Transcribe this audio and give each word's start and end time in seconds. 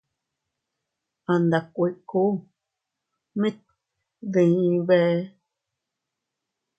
A 1.31 1.33
nda 1.43 1.59
kuiku 1.73 2.21
mit 3.39 3.57
dii 4.31 4.71
bee. 4.87 5.15